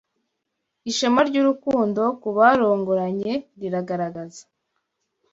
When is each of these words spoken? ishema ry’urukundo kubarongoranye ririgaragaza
ishema 0.89 1.21
ry’urukundo 1.29 2.01
kubarongoranye 2.21 3.31
ririgaragaza 3.59 4.43